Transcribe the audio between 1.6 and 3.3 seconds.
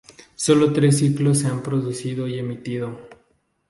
producido y emitido.